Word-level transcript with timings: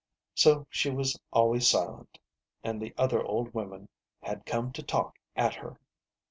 So 0.33 0.65
she 0.71 0.89
was 0.89 1.15
always 1.31 1.67
silent, 1.67 2.17
and 2.63 2.81
the 2.81 2.91
other 2.97 3.23
old 3.23 3.53
women 3.53 3.87
had 4.23 4.47
come 4.47 4.71
to 4.71 4.81
talk 4.81 5.19
at 5.35 5.53
her. 5.53 5.79